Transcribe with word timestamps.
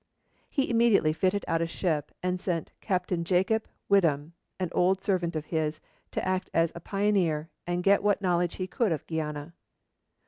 He 0.49 0.67
immediately 0.71 1.13
fitted 1.13 1.45
out 1.47 1.61
a 1.61 1.67
ship, 1.67 2.11
and 2.23 2.41
sent 2.41 2.71
Captain 2.81 3.23
Jacob 3.23 3.67
Whiddon, 3.87 4.33
an 4.59 4.69
old 4.71 5.03
servant 5.03 5.35
of 5.35 5.45
his, 5.53 5.79
to 6.09 6.27
act 6.27 6.49
as 6.55 6.71
a 6.73 6.79
pioneer, 6.79 7.51
and 7.67 7.83
get 7.83 8.01
what 8.01 8.19
knowledge 8.19 8.55
he 8.55 8.65
could 8.65 8.91
of 8.91 9.05
Guiana. 9.05 9.53